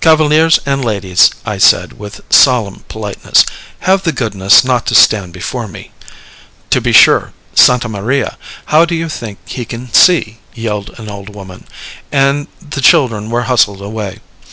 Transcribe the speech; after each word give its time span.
"Cavaliers 0.00 0.60
and 0.64 0.84
ladies," 0.84 1.32
I 1.44 1.58
said, 1.58 1.94
with 1.98 2.20
solemn 2.30 2.84
politeness, 2.86 3.44
"have 3.80 4.04
the 4.04 4.12
goodness 4.12 4.62
not 4.64 4.86
to 4.86 4.94
stand 4.94 5.32
before 5.32 5.66
me." 5.66 5.90
"To 6.70 6.80
be 6.80 6.92
sure! 6.92 7.32
Santa 7.56 7.88
Maria! 7.88 8.38
How 8.66 8.84
do 8.84 8.94
you 8.94 9.08
think 9.08 9.38
he 9.44 9.64
can 9.64 9.92
see?" 9.92 10.38
yelled 10.54 10.94
an 11.00 11.10
old 11.10 11.34
woman, 11.34 11.66
and 12.12 12.46
the 12.62 12.80
children 12.80 13.30
were 13.30 13.42
hustled 13.50 13.82
away. 13.82 14.20